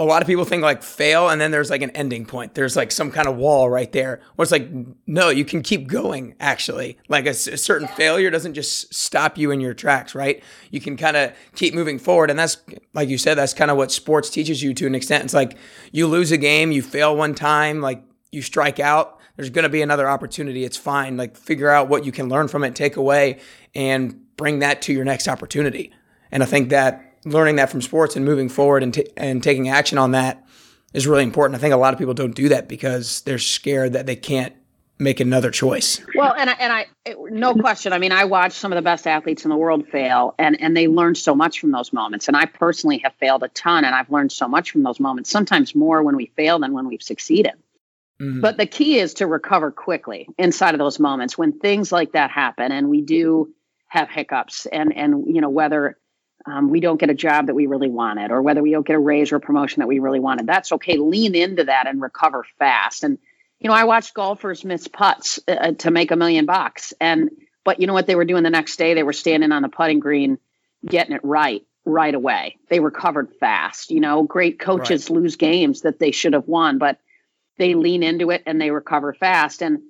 a 0.00 0.04
lot 0.04 0.22
of 0.22 0.26
people 0.26 0.46
think 0.46 0.62
like 0.62 0.82
fail 0.82 1.28
and 1.28 1.38
then 1.38 1.50
there's 1.50 1.68
like 1.68 1.82
an 1.82 1.90
ending 1.90 2.24
point. 2.24 2.54
There's 2.54 2.74
like 2.74 2.90
some 2.90 3.10
kind 3.10 3.28
of 3.28 3.36
wall 3.36 3.68
right 3.68 3.92
there 3.92 4.22
where 4.34 4.42
it's 4.42 4.50
like, 4.50 4.66
no, 5.06 5.28
you 5.28 5.44
can 5.44 5.60
keep 5.60 5.88
going 5.88 6.34
actually. 6.40 6.96
Like 7.10 7.26
a, 7.26 7.30
a 7.30 7.34
certain 7.34 7.86
failure 7.86 8.30
doesn't 8.30 8.54
just 8.54 8.94
stop 8.94 9.36
you 9.36 9.50
in 9.50 9.60
your 9.60 9.74
tracks, 9.74 10.14
right? 10.14 10.42
You 10.70 10.80
can 10.80 10.96
kind 10.96 11.18
of 11.18 11.34
keep 11.54 11.74
moving 11.74 11.98
forward. 11.98 12.30
And 12.30 12.38
that's, 12.38 12.56
like 12.94 13.10
you 13.10 13.18
said, 13.18 13.34
that's 13.34 13.52
kind 13.52 13.70
of 13.70 13.76
what 13.76 13.92
sports 13.92 14.30
teaches 14.30 14.62
you 14.62 14.72
to 14.72 14.86
an 14.86 14.94
extent. 14.94 15.24
It's 15.24 15.34
like 15.34 15.58
you 15.92 16.06
lose 16.06 16.32
a 16.32 16.38
game, 16.38 16.72
you 16.72 16.80
fail 16.80 17.14
one 17.14 17.34
time, 17.34 17.82
like 17.82 18.02
you 18.32 18.40
strike 18.40 18.80
out, 18.80 19.19
there's 19.40 19.48
going 19.48 19.62
to 19.62 19.70
be 19.70 19.80
another 19.80 20.06
opportunity. 20.06 20.64
It's 20.64 20.76
fine. 20.76 21.16
Like 21.16 21.34
figure 21.34 21.70
out 21.70 21.88
what 21.88 22.04
you 22.04 22.12
can 22.12 22.28
learn 22.28 22.46
from 22.46 22.62
it, 22.62 22.74
take 22.74 22.96
away, 22.96 23.38
and 23.74 24.36
bring 24.36 24.58
that 24.58 24.82
to 24.82 24.92
your 24.92 25.06
next 25.06 25.28
opportunity. 25.28 25.92
And 26.30 26.42
I 26.42 26.46
think 26.46 26.68
that 26.68 27.14
learning 27.24 27.56
that 27.56 27.70
from 27.70 27.80
sports 27.80 28.16
and 28.16 28.24
moving 28.26 28.50
forward 28.50 28.82
and, 28.82 28.92
t- 28.92 29.08
and 29.16 29.42
taking 29.42 29.70
action 29.70 29.96
on 29.96 30.10
that 30.10 30.44
is 30.92 31.06
really 31.06 31.22
important. 31.22 31.56
I 31.56 31.58
think 31.58 31.72
a 31.72 31.78
lot 31.78 31.94
of 31.94 31.98
people 31.98 32.12
don't 32.12 32.34
do 32.34 32.50
that 32.50 32.68
because 32.68 33.22
they're 33.22 33.38
scared 33.38 33.94
that 33.94 34.04
they 34.04 34.14
can't 34.14 34.54
make 34.98 35.20
another 35.20 35.50
choice. 35.50 36.02
Well, 36.14 36.34
and 36.36 36.50
I, 36.50 36.52
and 36.60 36.70
I, 36.70 36.86
no 37.30 37.54
question. 37.54 37.94
I 37.94 37.98
mean, 37.98 38.12
I 38.12 38.26
watch 38.26 38.52
some 38.52 38.72
of 38.72 38.76
the 38.76 38.82
best 38.82 39.06
athletes 39.06 39.46
in 39.46 39.48
the 39.48 39.56
world 39.56 39.88
fail, 39.88 40.34
and 40.38 40.60
and 40.60 40.76
they 40.76 40.86
learn 40.86 41.14
so 41.14 41.34
much 41.34 41.60
from 41.60 41.70
those 41.70 41.94
moments. 41.94 42.28
And 42.28 42.36
I 42.36 42.44
personally 42.44 42.98
have 43.04 43.14
failed 43.14 43.42
a 43.42 43.48
ton, 43.48 43.86
and 43.86 43.94
I've 43.94 44.10
learned 44.10 44.32
so 44.32 44.46
much 44.48 44.70
from 44.70 44.82
those 44.82 45.00
moments. 45.00 45.30
Sometimes 45.30 45.74
more 45.74 46.02
when 46.02 46.16
we 46.16 46.26
fail 46.36 46.58
than 46.58 46.74
when 46.74 46.86
we've 46.86 47.02
succeeded. 47.02 47.54
Mm-hmm. 48.20 48.40
But 48.40 48.58
the 48.58 48.66
key 48.66 48.98
is 48.98 49.14
to 49.14 49.26
recover 49.26 49.70
quickly 49.70 50.28
inside 50.36 50.74
of 50.74 50.78
those 50.78 50.98
moments 50.98 51.38
when 51.38 51.58
things 51.58 51.90
like 51.90 52.12
that 52.12 52.30
happen, 52.30 52.70
and 52.70 52.90
we 52.90 53.00
do 53.00 53.54
have 53.88 54.10
hiccups, 54.10 54.66
and 54.66 54.94
and 54.94 55.24
you 55.26 55.40
know 55.40 55.48
whether 55.48 55.96
um, 56.46 56.70
we 56.70 56.80
don't 56.80 57.00
get 57.00 57.10
a 57.10 57.14
job 57.14 57.46
that 57.46 57.54
we 57.54 57.66
really 57.66 57.88
wanted, 57.88 58.30
or 58.30 58.42
whether 58.42 58.62
we 58.62 58.72
don't 58.72 58.86
get 58.86 58.96
a 58.96 59.00
raise 59.00 59.32
or 59.32 59.36
a 59.36 59.40
promotion 59.40 59.80
that 59.80 59.86
we 59.86 60.00
really 60.00 60.20
wanted. 60.20 60.46
That's 60.46 60.72
okay. 60.72 60.98
Lean 60.98 61.34
into 61.34 61.64
that 61.64 61.86
and 61.86 62.00
recover 62.00 62.44
fast. 62.58 63.04
And 63.04 63.18
you 63.58 63.68
know, 63.68 63.74
I 63.74 63.84
watched 63.84 64.14
golfers 64.14 64.64
miss 64.64 64.86
putts 64.86 65.40
uh, 65.48 65.52
uh, 65.52 65.72
to 65.72 65.90
make 65.90 66.10
a 66.10 66.16
million 66.16 66.44
bucks, 66.44 66.92
and 67.00 67.30
but 67.64 67.80
you 67.80 67.86
know 67.86 67.94
what 67.94 68.06
they 68.06 68.16
were 68.16 68.26
doing 68.26 68.42
the 68.42 68.50
next 68.50 68.76
day? 68.76 68.92
They 68.92 69.02
were 69.02 69.14
standing 69.14 69.52
on 69.52 69.62
the 69.62 69.70
putting 69.70 70.00
green, 70.00 70.38
getting 70.84 71.14
it 71.14 71.24
right 71.24 71.62
right 71.86 72.14
away. 72.14 72.58
They 72.68 72.80
recovered 72.80 73.32
fast. 73.40 73.90
You 73.90 74.00
know, 74.00 74.24
great 74.24 74.58
coaches 74.60 75.08
right. 75.08 75.20
lose 75.20 75.36
games 75.36 75.82
that 75.82 75.98
they 75.98 76.10
should 76.10 76.34
have 76.34 76.46
won, 76.46 76.76
but 76.76 76.98
they 77.60 77.74
lean 77.74 78.02
into 78.02 78.30
it 78.30 78.42
and 78.46 78.60
they 78.60 78.70
recover 78.70 79.12
fast. 79.12 79.62
And 79.62 79.82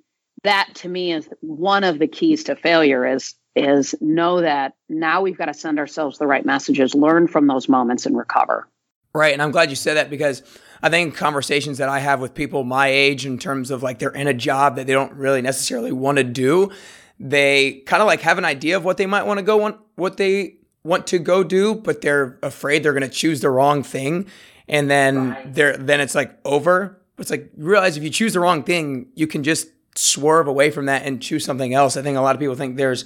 that 0.43 0.69
to 0.75 0.89
me 0.89 1.13
is 1.13 1.27
one 1.39 1.83
of 1.83 1.97
the 1.97 2.07
keys 2.07 2.43
to 2.43 2.55
failure 2.55 3.07
is 3.07 3.33
is 3.55 3.95
know 3.99 4.41
that 4.41 4.73
now 4.87 5.21
we've 5.21 5.37
got 5.37 5.45
to 5.45 5.53
send 5.53 5.77
ourselves 5.77 6.17
the 6.17 6.27
right 6.27 6.45
messages, 6.45 6.95
learn 6.95 7.27
from 7.27 7.47
those 7.47 7.67
moments, 7.67 8.05
and 8.05 8.15
recover. 8.15 8.67
Right. 9.13 9.33
And 9.33 9.41
I'm 9.41 9.51
glad 9.51 9.69
you 9.69 9.75
said 9.75 9.97
that 9.97 10.09
because 10.09 10.41
I 10.81 10.89
think 10.89 11.15
conversations 11.15 11.79
that 11.79 11.89
I 11.89 11.99
have 11.99 12.21
with 12.21 12.33
people 12.33 12.63
my 12.63 12.87
age 12.87 13.25
in 13.25 13.37
terms 13.37 13.69
of 13.69 13.83
like 13.83 13.99
they're 13.99 14.09
in 14.09 14.27
a 14.27 14.33
job 14.33 14.77
that 14.77 14.87
they 14.87 14.93
don't 14.93 15.13
really 15.13 15.41
necessarily 15.41 15.91
want 15.91 16.17
to 16.17 16.23
do, 16.23 16.71
they 17.19 17.83
kind 17.85 18.01
of 18.01 18.07
like 18.07 18.21
have 18.21 18.37
an 18.37 18.45
idea 18.45 18.77
of 18.77 18.85
what 18.85 18.97
they 18.97 19.05
might 19.05 19.23
want 19.23 19.39
to 19.39 19.43
go 19.43 19.57
want, 19.57 19.77
what 19.95 20.15
they 20.15 20.55
want 20.83 21.07
to 21.07 21.19
go 21.19 21.43
do, 21.43 21.75
but 21.75 22.01
they're 22.01 22.39
afraid 22.41 22.83
they're 22.83 22.93
going 22.93 23.03
to 23.03 23.09
choose 23.09 23.41
the 23.41 23.49
wrong 23.49 23.83
thing. 23.83 24.27
And 24.69 24.89
then 24.89 25.31
right. 25.31 25.53
they're, 25.53 25.77
then 25.77 25.99
it's 25.99 26.15
like 26.15 26.39
over. 26.45 27.00
It's 27.21 27.31
like 27.31 27.51
realize 27.57 27.97
if 27.97 28.03
you 28.03 28.09
choose 28.09 28.33
the 28.33 28.39
wrong 28.39 28.63
thing, 28.63 29.07
you 29.15 29.27
can 29.27 29.43
just 29.43 29.69
swerve 29.95 30.47
away 30.47 30.71
from 30.71 30.85
that 30.85 31.03
and 31.03 31.21
choose 31.21 31.45
something 31.45 31.73
else. 31.73 31.97
I 31.97 32.01
think 32.01 32.17
a 32.17 32.21
lot 32.21 32.35
of 32.35 32.39
people 32.39 32.55
think 32.55 32.77
there's 32.77 33.05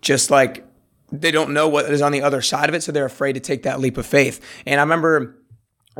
just 0.00 0.30
like 0.30 0.66
they 1.12 1.30
don't 1.30 1.52
know 1.52 1.68
what 1.68 1.86
is 1.86 2.02
on 2.02 2.12
the 2.12 2.22
other 2.22 2.40
side 2.40 2.68
of 2.68 2.74
it, 2.74 2.82
so 2.82 2.92
they're 2.92 3.04
afraid 3.04 3.34
to 3.34 3.40
take 3.40 3.64
that 3.64 3.80
leap 3.80 3.98
of 3.98 4.06
faith. 4.06 4.40
And 4.66 4.80
I 4.80 4.82
remember. 4.82 5.36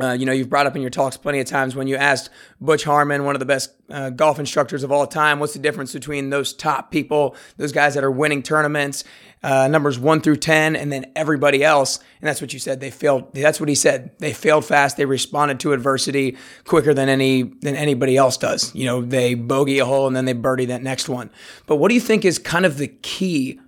Uh, 0.01 0.13
you 0.13 0.25
know, 0.25 0.31
you've 0.31 0.49
brought 0.49 0.65
up 0.65 0.75
in 0.75 0.81
your 0.81 0.89
talks 0.89 1.17
plenty 1.17 1.39
of 1.41 1.45
times 1.45 1.75
when 1.75 1.85
you 1.85 1.97
asked 1.97 2.29
Butch 2.61 2.85
Harmon, 2.85 3.25
one 3.25 3.35
of 3.35 3.39
the 3.39 3.45
best 3.45 3.71
uh, 3.89 4.09
golf 4.09 4.39
instructors 4.39 4.83
of 4.83 4.91
all 4.91 5.05
time, 5.05 5.37
what's 5.39 5.53
the 5.53 5.59
difference 5.59 5.91
between 5.91 6.29
those 6.29 6.53
top 6.53 6.91
people, 6.91 7.35
those 7.57 7.73
guys 7.73 7.93
that 7.95 8.03
are 8.03 8.09
winning 8.09 8.41
tournaments, 8.41 9.03
uh, 9.43 9.67
numbers 9.67 9.97
one 9.97 10.21
through 10.21 10.35
10, 10.35 10.75
and 10.75 10.91
then 10.91 11.11
everybody 11.15 11.63
else. 11.63 11.97
And 11.97 12.27
that's 12.27 12.41
what 12.41 12.53
you 12.53 12.59
said. 12.59 12.79
They 12.79 12.91
failed. 12.91 13.33
That's 13.33 13.59
what 13.59 13.69
he 13.69 13.75
said. 13.75 14.11
They 14.19 14.33
failed 14.33 14.65
fast. 14.65 14.97
They 14.97 15.05
responded 15.05 15.59
to 15.61 15.73
adversity 15.73 16.37
quicker 16.65 16.93
than 16.93 17.09
any, 17.09 17.43
than 17.43 17.75
anybody 17.75 18.17
else 18.17 18.37
does. 18.37 18.73
You 18.75 18.85
know, 18.85 19.01
they 19.01 19.33
bogey 19.33 19.79
a 19.79 19.85
hole 19.85 20.07
and 20.07 20.15
then 20.15 20.25
they 20.25 20.33
birdie 20.33 20.65
that 20.65 20.83
next 20.83 21.09
one. 21.09 21.31
But 21.65 21.77
what 21.77 21.89
do 21.89 21.95
you 21.95 22.01
think 22.01 22.23
is 22.23 22.37
kind 22.37 22.65
of 22.65 22.77
the 22.77 22.87
key 22.87 23.59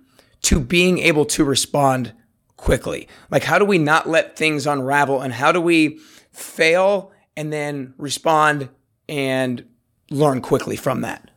to 0.42 0.60
being 0.60 0.98
able 0.98 1.24
to 1.26 1.44
respond 1.44 2.12
quickly? 2.56 3.08
Like, 3.30 3.42
how 3.42 3.58
do 3.58 3.64
we 3.64 3.78
not 3.78 4.08
let 4.08 4.36
things 4.36 4.66
unravel 4.66 5.20
and 5.20 5.32
how 5.32 5.50
do 5.50 5.60
we 5.60 5.98
fail 6.32 7.10
and 7.36 7.52
then 7.52 7.94
respond 7.98 8.68
and 9.08 9.64
learn 10.10 10.40
quickly 10.40 10.76
from 10.76 11.00
that? 11.00 11.30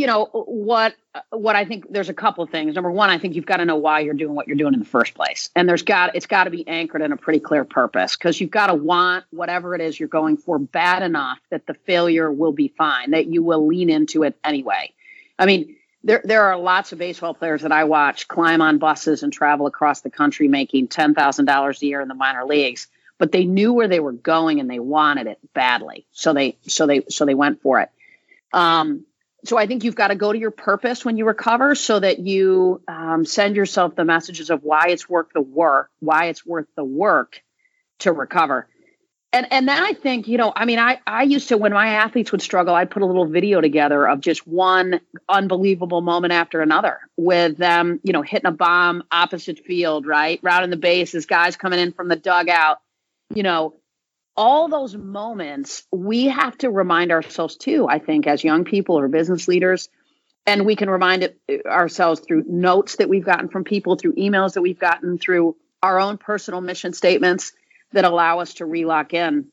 You 0.00 0.06
know 0.06 0.24
what 0.32 0.94
what 1.28 1.56
I 1.56 1.66
think 1.66 1.92
there's 1.92 2.08
a 2.08 2.14
couple 2.14 2.46
things. 2.46 2.74
Number 2.74 2.90
one, 2.90 3.10
I 3.10 3.18
think 3.18 3.34
you've 3.34 3.44
got 3.44 3.58
to 3.58 3.66
know 3.66 3.76
why 3.76 4.00
you're 4.00 4.14
doing 4.14 4.34
what 4.34 4.48
you're 4.48 4.56
doing 4.56 4.72
in 4.72 4.80
the 4.80 4.86
first 4.86 5.12
place, 5.12 5.50
and 5.54 5.68
there's 5.68 5.82
got 5.82 6.16
it's 6.16 6.24
got 6.24 6.44
to 6.44 6.50
be 6.50 6.66
anchored 6.66 7.02
in 7.02 7.12
a 7.12 7.18
pretty 7.18 7.38
clear 7.38 7.66
purpose 7.66 8.16
because 8.16 8.40
you've 8.40 8.50
got 8.50 8.68
to 8.68 8.74
want 8.74 9.26
whatever 9.28 9.74
it 9.74 9.82
is 9.82 10.00
you're 10.00 10.08
going 10.08 10.38
for 10.38 10.58
bad 10.58 11.02
enough 11.02 11.38
that 11.50 11.66
the 11.66 11.74
failure 11.74 12.32
will 12.32 12.52
be 12.52 12.68
fine, 12.78 13.10
that 13.10 13.26
you 13.26 13.42
will 13.42 13.66
lean 13.66 13.90
into 13.90 14.22
it 14.22 14.38
anyway. 14.42 14.90
I 15.38 15.44
mean, 15.44 15.76
there 16.02 16.22
there 16.24 16.44
are 16.44 16.56
lots 16.56 16.92
of 16.92 16.98
baseball 16.98 17.34
players 17.34 17.60
that 17.60 17.72
I 17.72 17.84
watch 17.84 18.26
climb 18.26 18.62
on 18.62 18.78
buses 18.78 19.22
and 19.22 19.30
travel 19.30 19.66
across 19.66 20.00
the 20.00 20.08
country 20.08 20.48
making 20.48 20.88
ten 20.88 21.12
thousand 21.12 21.44
dollars 21.44 21.82
a 21.82 21.86
year 21.86 22.00
in 22.00 22.08
the 22.08 22.14
minor 22.14 22.46
leagues, 22.46 22.88
but 23.18 23.32
they 23.32 23.44
knew 23.44 23.74
where 23.74 23.88
they 23.88 24.00
were 24.00 24.12
going 24.12 24.60
and 24.60 24.70
they 24.70 24.80
wanted 24.80 25.26
it 25.26 25.40
badly. 25.52 26.06
So 26.12 26.32
they 26.32 26.56
so 26.62 26.86
they 26.86 27.04
so 27.10 27.26
they 27.26 27.34
went 27.34 27.60
for 27.60 27.80
it. 27.82 27.90
Um, 28.54 29.04
so 29.44 29.56
I 29.56 29.66
think 29.66 29.84
you've 29.84 29.94
got 29.94 30.08
to 30.08 30.14
go 30.14 30.32
to 30.32 30.38
your 30.38 30.50
purpose 30.50 31.04
when 31.04 31.16
you 31.16 31.24
recover, 31.24 31.74
so 31.74 31.98
that 31.98 32.18
you 32.18 32.82
um, 32.88 33.24
send 33.24 33.56
yourself 33.56 33.94
the 33.96 34.04
messages 34.04 34.50
of 34.50 34.62
why 34.62 34.88
it's 34.88 35.08
worth 35.08 35.28
the 35.34 35.40
work, 35.40 35.90
why 36.00 36.26
it's 36.26 36.44
worth 36.44 36.66
the 36.76 36.84
work 36.84 37.42
to 38.00 38.12
recover. 38.12 38.66
And 39.32 39.46
and 39.52 39.68
then 39.68 39.80
I 39.80 39.92
think 39.92 40.26
you 40.26 40.38
know, 40.38 40.52
I 40.54 40.64
mean, 40.64 40.80
I 40.80 40.98
I 41.06 41.22
used 41.22 41.48
to 41.50 41.56
when 41.56 41.72
my 41.72 41.88
athletes 41.88 42.32
would 42.32 42.42
struggle, 42.42 42.74
I'd 42.74 42.90
put 42.90 43.02
a 43.02 43.06
little 43.06 43.26
video 43.26 43.60
together 43.60 44.08
of 44.08 44.20
just 44.20 44.46
one 44.46 45.00
unbelievable 45.28 46.00
moment 46.00 46.32
after 46.32 46.60
another 46.60 46.98
with 47.16 47.56
them, 47.56 48.00
you 48.02 48.12
know, 48.12 48.22
hitting 48.22 48.48
a 48.48 48.52
bomb 48.52 49.04
opposite 49.12 49.60
field, 49.60 50.04
right, 50.04 50.40
rounding 50.42 50.70
the 50.70 50.76
bases, 50.76 51.26
guys 51.26 51.56
coming 51.56 51.78
in 51.78 51.92
from 51.92 52.08
the 52.08 52.16
dugout, 52.16 52.78
you 53.32 53.44
know, 53.44 53.79
all 54.36 54.68
those 54.68 54.96
moments 54.96 55.82
we 55.92 56.26
have 56.26 56.56
to 56.56 56.70
remind 56.70 57.12
ourselves 57.12 57.56
too 57.56 57.86
i 57.88 57.98
think 57.98 58.26
as 58.26 58.44
young 58.44 58.64
people 58.64 58.98
or 58.98 59.08
business 59.08 59.48
leaders 59.48 59.88
and 60.46 60.64
we 60.64 60.74
can 60.74 60.88
remind 60.88 61.22
it, 61.22 61.38
ourselves 61.66 62.20
through 62.20 62.44
notes 62.48 62.96
that 62.96 63.08
we've 63.08 63.24
gotten 63.24 63.48
from 63.48 63.64
people 63.64 63.96
through 63.96 64.14
emails 64.14 64.54
that 64.54 64.62
we've 64.62 64.78
gotten 64.78 65.18
through 65.18 65.56
our 65.82 66.00
own 66.00 66.18
personal 66.18 66.60
mission 66.60 66.92
statements 66.92 67.52
that 67.92 68.04
allow 68.04 68.40
us 68.40 68.54
to 68.54 68.66
relock 68.66 69.14
in. 69.14 69.46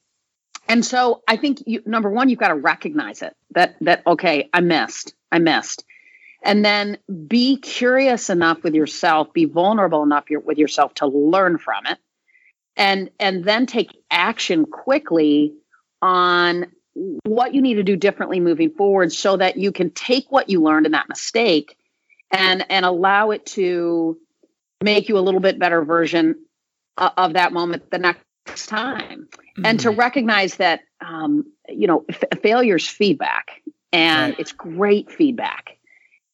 And 0.68 0.86
so 0.86 1.22
i 1.28 1.38
think 1.38 1.64
you, 1.66 1.82
number 1.86 2.10
one 2.10 2.30
you've 2.30 2.40
got 2.40 2.50
to 2.50 2.56
recognize 2.56 3.22
it 3.22 3.36
that 3.52 3.76
that 3.82 4.04
okay 4.06 4.50
i 4.54 4.60
missed 4.62 5.14
i 5.32 5.40
missed. 5.40 5.84
And 6.44 6.64
then 6.64 7.00
be 7.28 7.58
curious 7.58 8.30
enough 8.30 8.64
with 8.64 8.74
yourself 8.74 9.34
be 9.34 9.46
vulnerable 9.46 10.04
enough 10.04 10.26
with 10.30 10.58
yourself 10.58 10.94
to 10.96 11.08
learn 11.08 11.58
from 11.58 11.86
it 11.88 11.98
and 12.78 13.10
and 13.20 13.44
then 13.44 13.66
take 13.66 13.98
action 14.10 14.66
quickly 14.66 15.54
on 16.02 16.68
what 17.24 17.54
you 17.54 17.62
need 17.62 17.76
to 17.76 17.84
do 17.84 17.96
differently 17.96 18.40
moving 18.40 18.72
forward 18.72 19.12
so 19.12 19.38
that 19.38 19.58
you 19.58 19.72
can 19.72 19.90
take 19.92 20.32
what 20.32 20.50
you 20.50 20.62
learned 20.62 20.86
in 20.86 20.94
that 20.94 21.10
mistake 21.10 21.78
and 22.32 22.66
and 22.70 22.86
allow 22.86 23.32
it 23.32 23.46
to 23.46 24.18
make 24.82 25.10
you 25.10 25.18
a 25.18 25.20
little 25.20 25.40
bit 25.40 25.60
better 25.60 25.84
version 25.84 26.36
of 26.98 27.34
that 27.34 27.54
moment 27.54 27.90
the 27.92 27.98
next 27.98 28.68
time 28.68 29.28
mm-hmm. 29.32 29.66
and 29.66 29.80
to 29.80 29.90
mm-hmm. 29.90 30.00
recognize 30.00 30.56
that 30.56 30.82
um, 31.02 31.46
you 31.68 31.88
know 31.88 32.06
f- 32.10 32.24
failure's 32.42 32.88
feedback 32.88 33.62
and 33.92 34.32
right. 34.32 34.40
it's 34.40 34.52
great 34.52 35.12
feedback 35.12 35.78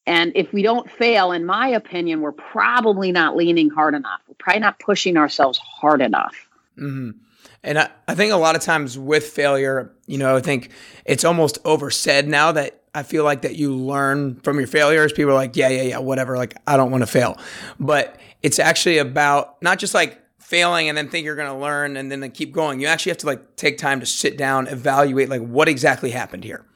and 0.06 0.32
if 0.34 0.52
we 0.52 0.62
don't 0.62 0.90
fail, 0.90 1.32
in 1.32 1.46
my 1.46 1.68
opinion, 1.68 2.20
we're 2.20 2.32
probably 2.32 3.10
not 3.10 3.36
leaning 3.36 3.70
hard 3.70 3.94
enough. 3.94 4.20
We're 4.28 4.34
probably 4.34 4.60
not 4.60 4.78
pushing 4.78 5.16
ourselves 5.16 5.58
hard 5.58 6.02
enough. 6.02 6.34
Mm-hmm. 6.78 7.18
And 7.62 7.78
I, 7.78 7.90
I 8.06 8.14
think 8.14 8.32
a 8.32 8.36
lot 8.36 8.56
of 8.56 8.62
times 8.62 8.98
with 8.98 9.24
failure, 9.24 9.90
you 10.06 10.18
know, 10.18 10.36
I 10.36 10.40
think 10.40 10.70
it's 11.06 11.24
almost 11.24 11.58
oversaid 11.64 12.28
now 12.28 12.52
that 12.52 12.82
I 12.94 13.02
feel 13.02 13.24
like 13.24 13.42
that 13.42 13.56
you 13.56 13.74
learn 13.74 14.36
from 14.40 14.58
your 14.58 14.66
failures. 14.66 15.12
People 15.12 15.32
are 15.32 15.36
like, 15.36 15.56
yeah, 15.56 15.68
yeah, 15.68 15.82
yeah, 15.82 15.98
whatever. 15.98 16.36
Like, 16.36 16.56
I 16.66 16.76
don't 16.76 16.90
want 16.90 17.02
to 17.02 17.06
fail. 17.06 17.38
But 17.80 18.20
it's 18.42 18.58
actually 18.58 18.98
about 18.98 19.60
not 19.62 19.78
just 19.78 19.94
like 19.94 20.20
failing 20.38 20.90
and 20.90 20.98
then 20.98 21.08
think 21.08 21.24
you're 21.24 21.36
going 21.36 21.50
to 21.50 21.58
learn 21.58 21.96
and 21.96 22.12
then 22.12 22.30
keep 22.32 22.52
going. 22.52 22.80
You 22.80 22.86
actually 22.86 23.10
have 23.10 23.18
to 23.18 23.26
like 23.26 23.56
take 23.56 23.78
time 23.78 24.00
to 24.00 24.06
sit 24.06 24.36
down, 24.36 24.66
evaluate 24.66 25.30
like 25.30 25.40
what 25.40 25.66
exactly 25.66 26.10
happened 26.10 26.44
here 26.44 26.66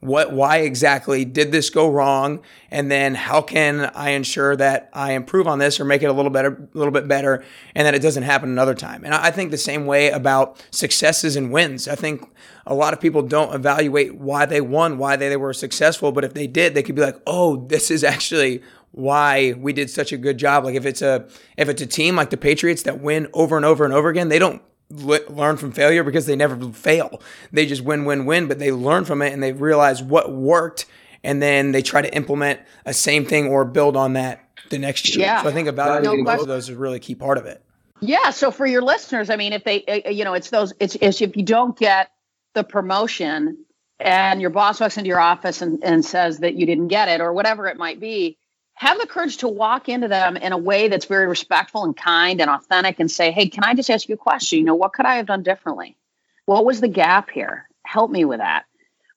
what 0.00 0.32
why 0.32 0.58
exactly 0.58 1.24
did 1.24 1.52
this 1.52 1.70
go 1.70 1.90
wrong? 1.90 2.40
And 2.70 2.90
then 2.90 3.14
how 3.14 3.40
can 3.40 3.90
i 3.94 4.10
ensure 4.10 4.54
that 4.56 4.90
i 4.92 5.12
improve 5.12 5.48
on 5.48 5.58
this 5.58 5.80
or 5.80 5.84
make 5.84 6.02
it 6.02 6.06
a 6.06 6.12
little 6.12 6.30
better 6.30 6.68
a 6.74 6.78
little 6.78 6.92
bit 6.92 7.08
better 7.08 7.42
and 7.74 7.86
that 7.86 7.94
it 7.94 8.02
doesn't 8.02 8.22
happen 8.22 8.50
another 8.50 8.74
time? 8.74 9.04
And 9.04 9.14
i 9.14 9.30
think 9.30 9.50
the 9.50 9.58
same 9.58 9.86
way 9.86 10.10
about 10.10 10.62
successes 10.70 11.36
and 11.36 11.50
wins. 11.50 11.88
I 11.88 11.94
think 11.94 12.28
a 12.66 12.74
lot 12.74 12.92
of 12.92 13.00
people 13.00 13.22
don't 13.22 13.54
evaluate 13.54 14.16
why 14.16 14.44
they 14.46 14.60
won 14.60 14.98
why 14.98 15.16
they, 15.16 15.28
they 15.28 15.36
were 15.36 15.52
successful 15.52 16.12
but 16.12 16.24
if 16.24 16.34
they 16.34 16.46
did 16.46 16.74
they 16.74 16.82
could 16.82 16.94
be 16.94 17.02
like 17.02 17.20
oh 17.26 17.66
this 17.66 17.90
is 17.90 18.04
actually 18.04 18.62
why 18.96 19.52
we 19.58 19.74
did 19.74 19.90
such 19.90 20.10
a 20.12 20.16
good 20.16 20.38
job. 20.38 20.64
Like 20.64 20.74
if 20.74 20.86
it's 20.86 21.02
a 21.02 21.26
if 21.56 21.68
it's 21.68 21.82
a 21.82 21.86
team 21.86 22.16
like 22.16 22.30
the 22.30 22.36
patriots 22.36 22.82
that 22.84 23.00
win 23.00 23.28
over 23.34 23.56
and 23.56 23.64
over 23.64 23.84
and 23.84 23.92
over 23.92 24.08
again 24.08 24.28
they 24.28 24.38
don't 24.38 24.62
learn 24.90 25.56
from 25.56 25.72
failure 25.72 26.04
because 26.04 26.26
they 26.26 26.36
never 26.36 26.56
fail. 26.72 27.20
They 27.52 27.66
just 27.66 27.82
win, 27.82 28.04
win, 28.04 28.26
win, 28.26 28.46
but 28.46 28.58
they 28.58 28.70
learn 28.70 29.04
from 29.04 29.22
it 29.22 29.32
and 29.32 29.42
they 29.42 29.52
realize 29.52 30.02
what 30.02 30.32
worked 30.32 30.86
and 31.24 31.42
then 31.42 31.72
they 31.72 31.82
try 31.82 32.02
to 32.02 32.14
implement 32.14 32.60
a 32.84 32.94
same 32.94 33.24
thing 33.24 33.48
or 33.48 33.64
build 33.64 33.96
on 33.96 34.12
that 34.12 34.48
the 34.70 34.78
next 34.78 35.14
year. 35.14 35.26
Yeah. 35.26 35.42
So 35.42 35.48
I 35.48 35.52
think 35.52 35.68
evaluating 35.68 36.24
no 36.24 36.32
both 36.32 36.42
of 36.42 36.48
those 36.48 36.68
is 36.68 36.76
a 36.76 36.78
really 36.78 37.00
key 37.00 37.14
part 37.14 37.38
of 37.38 37.46
it. 37.46 37.62
Yeah. 38.00 38.30
So 38.30 38.50
for 38.50 38.66
your 38.66 38.82
listeners, 38.82 39.30
I 39.30 39.36
mean, 39.36 39.52
if 39.52 39.64
they, 39.64 39.84
uh, 39.84 40.10
you 40.10 40.24
know, 40.24 40.34
it's 40.34 40.50
those, 40.50 40.72
it's, 40.78 40.96
it's 41.00 41.20
if 41.20 41.36
you 41.36 41.42
don't 41.42 41.76
get 41.76 42.10
the 42.54 42.62
promotion 42.62 43.64
and 43.98 44.40
your 44.40 44.50
boss 44.50 44.78
walks 44.80 44.98
into 44.98 45.08
your 45.08 45.20
office 45.20 45.62
and, 45.62 45.82
and 45.82 46.04
says 46.04 46.38
that 46.38 46.54
you 46.54 46.66
didn't 46.66 46.88
get 46.88 47.08
it 47.08 47.20
or 47.20 47.32
whatever 47.32 47.66
it 47.66 47.76
might 47.76 47.98
be, 47.98 48.38
have 48.76 49.00
the 49.00 49.06
courage 49.06 49.38
to 49.38 49.48
walk 49.48 49.88
into 49.88 50.06
them 50.06 50.36
in 50.36 50.52
a 50.52 50.58
way 50.58 50.88
that's 50.88 51.06
very 51.06 51.26
respectful 51.26 51.84
and 51.84 51.96
kind 51.96 52.40
and 52.42 52.50
authentic 52.50 53.00
and 53.00 53.10
say, 53.10 53.30
Hey, 53.32 53.48
can 53.48 53.64
I 53.64 53.74
just 53.74 53.90
ask 53.90 54.08
you 54.08 54.14
a 54.14 54.18
question? 54.18 54.58
You 54.58 54.64
know, 54.64 54.74
what 54.74 54.92
could 54.92 55.06
I 55.06 55.16
have 55.16 55.26
done 55.26 55.42
differently? 55.42 55.96
What 56.44 56.64
was 56.64 56.80
the 56.80 56.88
gap 56.88 57.30
here? 57.30 57.68
Help 57.84 58.10
me 58.10 58.24
with 58.24 58.38
that. 58.38 58.64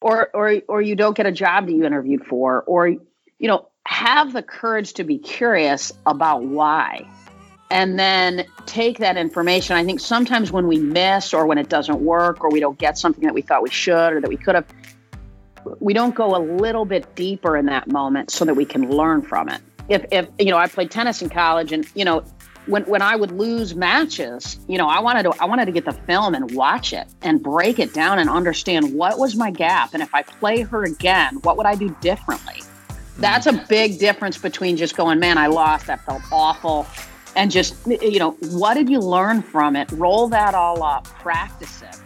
Or 0.01 0.30
or 0.34 0.62
or 0.70 0.82
you 0.82 0.96
don't 0.96 1.16
get 1.16 1.25
a 1.25 1.32
job 1.32 1.66
that 1.66 1.74
you 1.74 1.84
interviewed 1.84 2.25
for, 2.25 2.62
or 2.62 2.88
you 2.88 3.48
know, 3.48 3.68
have 3.86 4.32
the 4.32 4.42
courage 4.42 4.94
to 4.94 5.04
be 5.04 5.18
curious 5.18 5.92
about 6.06 6.44
why. 6.44 7.06
And 7.70 8.00
then 8.00 8.46
take 8.66 9.00
that 9.00 9.18
information. 9.18 9.75
I 9.75 9.84
think 9.84 10.00
sometimes 10.00 10.51
when 10.51 10.68
we 10.68 10.80
miss 10.80 11.34
or 11.34 11.46
when 11.46 11.58
it 11.58 11.70
doesn't 11.70 12.01
work 12.01 12.44
or 12.44 12.50
we 12.50 12.62
don't 12.62 12.80
get 12.80 12.98
something 12.98 13.25
that 13.25 13.34
we 13.34 13.42
thought 13.42 13.62
we 13.62 13.70
should 13.70 14.13
or 14.13 14.22
that 14.22 14.30
we 14.30 14.38
could 14.38 14.56
have, 14.56 14.66
we 15.79 15.93
don't 15.93 16.15
go 16.15 16.35
a 16.35 16.41
little 16.41 16.85
bit 16.85 17.15
deeper 17.15 17.57
in 17.57 17.65
that 17.67 17.88
moment 17.88 18.31
so 18.31 18.45
that 18.45 18.55
we 18.55 18.65
can 18.65 18.89
learn 18.89 19.21
from 19.21 19.49
it. 19.49 19.61
If, 19.88 20.05
if 20.11 20.27
you 20.38 20.51
know, 20.51 20.57
I 20.57 20.67
played 20.67 20.91
tennis 20.91 21.21
in 21.21 21.29
college, 21.29 21.71
and 21.71 21.85
you 21.95 22.05
know, 22.05 22.23
when 22.67 22.83
when 22.83 23.01
I 23.01 23.15
would 23.15 23.31
lose 23.31 23.75
matches, 23.75 24.59
you 24.67 24.77
know, 24.77 24.88
I 24.88 24.99
wanted 24.99 25.23
to 25.23 25.33
I 25.41 25.45
wanted 25.45 25.65
to 25.65 25.71
get 25.71 25.85
the 25.85 25.93
film 25.93 26.35
and 26.35 26.51
watch 26.51 26.93
it 26.93 27.07
and 27.21 27.41
break 27.41 27.79
it 27.79 27.93
down 27.93 28.19
and 28.19 28.29
understand 28.29 28.93
what 28.93 29.17
was 29.17 29.35
my 29.35 29.51
gap, 29.51 29.93
and 29.93 30.03
if 30.03 30.13
I 30.13 30.21
play 30.21 30.61
her 30.61 30.83
again, 30.83 31.35
what 31.41 31.57
would 31.57 31.65
I 31.65 31.75
do 31.75 31.95
differently? 32.01 32.61
That's 33.17 33.47
a 33.47 33.53
big 33.67 33.99
difference 33.99 34.38
between 34.38 34.77
just 34.77 34.95
going, 34.95 35.19
man, 35.19 35.38
I 35.38 35.47
lost, 35.47 35.88
that 35.88 36.05
felt 36.05 36.21
awful, 36.31 36.88
and 37.35 37.49
just 37.49 37.75
you 37.88 38.19
know, 38.19 38.31
what 38.41 38.75
did 38.75 38.89
you 38.89 38.99
learn 38.99 39.41
from 39.41 39.75
it? 39.75 39.91
Roll 39.93 40.27
that 40.29 40.53
all 40.53 40.83
up, 40.83 41.05
practice 41.05 41.81
it, 41.81 41.97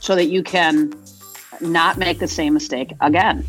so 0.00 0.16
that 0.16 0.26
you 0.26 0.42
can 0.42 0.94
not 1.60 1.98
make 1.98 2.18
the 2.18 2.28
same 2.28 2.54
mistake 2.54 2.92
again. 3.00 3.46